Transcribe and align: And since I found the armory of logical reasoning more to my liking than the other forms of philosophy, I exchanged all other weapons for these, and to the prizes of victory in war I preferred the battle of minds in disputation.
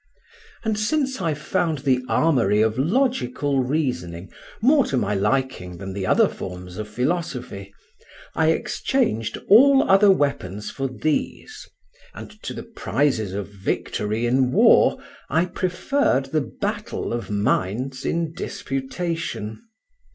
And 0.65 0.79
since 0.79 1.21
I 1.21 1.35
found 1.35 1.77
the 1.85 2.01
armory 2.09 2.59
of 2.63 2.79
logical 2.79 3.59
reasoning 3.63 4.31
more 4.59 4.83
to 4.87 4.97
my 4.97 5.13
liking 5.13 5.77
than 5.77 5.93
the 5.93 6.07
other 6.07 6.27
forms 6.27 6.77
of 6.79 6.87
philosophy, 6.89 7.71
I 8.33 8.47
exchanged 8.49 9.37
all 9.47 9.87
other 9.87 10.09
weapons 10.09 10.71
for 10.71 10.87
these, 10.87 11.69
and 12.15 12.31
to 12.41 12.55
the 12.55 12.63
prizes 12.63 13.33
of 13.33 13.49
victory 13.53 14.25
in 14.25 14.51
war 14.51 14.97
I 15.29 15.45
preferred 15.45 16.31
the 16.31 16.41
battle 16.59 17.13
of 17.13 17.29
minds 17.29 18.03
in 18.03 18.33
disputation. 18.33 19.61